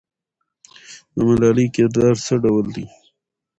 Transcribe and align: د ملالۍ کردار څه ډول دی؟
د 1.15 1.17
ملالۍ 1.27 1.67
کردار 1.75 2.15
څه 2.25 2.33
ډول 2.43 2.65
دی؟ 2.75 2.85